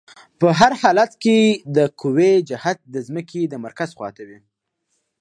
په 0.39 0.47
هر 0.59 0.71
حالت 0.81 1.11
کې 1.23 1.37
د 1.75 1.77
قوې 2.01 2.31
جهت 2.49 2.77
د 2.93 2.95
ځمکې 3.07 3.41
د 3.47 3.53
مرکز 3.65 3.89
خواته 3.97 4.23
دی. 4.29 4.39